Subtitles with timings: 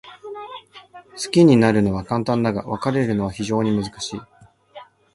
[1.11, 4.21] 好きになるのは簡単だが、別れるのは非常に難しい。